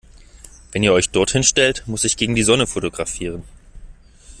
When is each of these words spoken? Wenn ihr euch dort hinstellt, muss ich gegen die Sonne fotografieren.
Wenn 0.71 0.81
ihr 0.81 0.93
euch 0.93 1.09
dort 1.11 1.29
hinstellt, 1.29 1.83
muss 1.85 2.05
ich 2.05 2.17
gegen 2.17 2.33
die 2.33 2.41
Sonne 2.41 2.65
fotografieren. 2.65 3.43